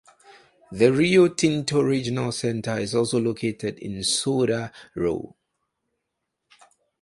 [0.71, 5.35] The Rio Tinto Regional Center is also located in SoDa Row.